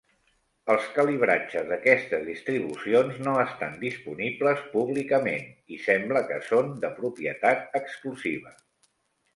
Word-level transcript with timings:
Els 0.75 0.85
calibratges 0.93 1.67
d'aquestes 1.71 2.23
distribucions 2.29 3.19
no 3.27 3.35
estan 3.43 3.77
disponibles 3.85 4.65
públicament 4.73 5.47
i 5.77 5.81
sembla 5.87 6.27
que 6.33 6.43
són 6.51 6.75
de 6.87 6.93
propietat 6.99 7.81
exclusiva. 7.85 8.59